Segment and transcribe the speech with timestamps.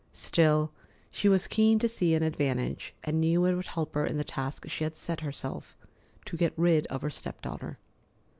[0.13, 0.71] Still,
[1.11, 4.23] she was keen to see an advantage, and knew it would help her in the
[4.23, 5.77] task she had set herself
[6.25, 7.77] to get rid of her step daughter.